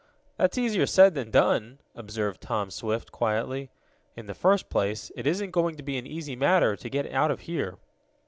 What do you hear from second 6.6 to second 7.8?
to get out of here."